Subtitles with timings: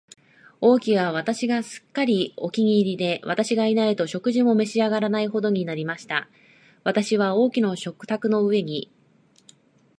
[0.61, 6.27] 王妃は私がすっかりお気に入りで、私がいないと食事も召し上らないほどになりました。
[6.83, 8.91] 私は王妃の食卓の上に、